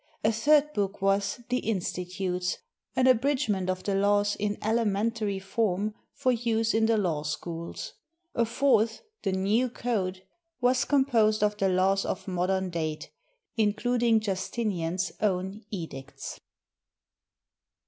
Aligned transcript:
A 0.23 0.31
third 0.31 0.73
book 0.73 0.99
was 1.03 1.41
"The 1.49 1.61
Insti 1.61 2.07
tutes," 2.11 2.57
an 2.95 3.05
abridgment 3.05 3.69
of 3.69 3.83
the 3.83 3.93
laws 3.93 4.35
in 4.35 4.57
elementary 4.59 5.37
form 5.37 5.93
for 6.11 6.31
use 6.31 6.73
in 6.73 6.87
the 6.87 6.97
law 6.97 7.21
schools. 7.21 7.93
A 8.33 8.45
fourth, 8.45 9.03
"The 9.21 9.31
New 9.33 9.69
Code," 9.69 10.23
was 10.59 10.85
composed 10.85 11.43
of 11.43 11.55
the 11.57 11.69
laws 11.69 12.03
of 12.03 12.27
modern 12.27 12.71
date, 12.71 13.11
including 13.57 14.19
Justinian's 14.21 15.11
own 15.21 15.65
edicts. 15.69 16.39